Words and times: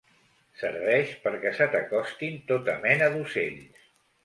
Serveix 0.61 1.11
perquè 1.25 1.51
se 1.59 1.67
t'acostin 1.77 2.41
tota 2.53 2.77
mena 2.89 3.13
d'ocells. 3.19 3.89